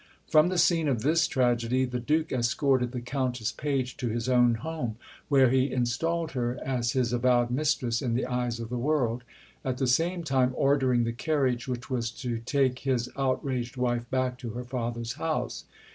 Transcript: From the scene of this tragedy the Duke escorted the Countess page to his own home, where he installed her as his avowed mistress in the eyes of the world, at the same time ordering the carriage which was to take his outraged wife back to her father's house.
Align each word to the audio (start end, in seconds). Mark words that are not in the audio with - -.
From 0.27 0.49
the 0.49 0.57
scene 0.57 0.87
of 0.87 1.03
this 1.03 1.27
tragedy 1.27 1.85
the 1.85 1.99
Duke 1.99 2.31
escorted 2.31 2.91
the 2.91 3.01
Countess 3.01 3.51
page 3.51 3.97
to 3.97 4.07
his 4.07 4.27
own 4.27 4.55
home, 4.55 4.95
where 5.29 5.51
he 5.51 5.69
installed 5.71 6.31
her 6.31 6.57
as 6.65 6.93
his 6.93 7.13
avowed 7.13 7.51
mistress 7.51 8.01
in 8.01 8.15
the 8.15 8.25
eyes 8.25 8.59
of 8.59 8.69
the 8.69 8.79
world, 8.79 9.23
at 9.63 9.77
the 9.77 9.85
same 9.85 10.23
time 10.23 10.53
ordering 10.55 11.03
the 11.03 11.13
carriage 11.13 11.67
which 11.67 11.91
was 11.91 12.09
to 12.09 12.39
take 12.39 12.79
his 12.79 13.11
outraged 13.15 13.77
wife 13.77 14.09
back 14.09 14.39
to 14.39 14.49
her 14.57 14.63
father's 14.63 15.13
house. 15.21 15.65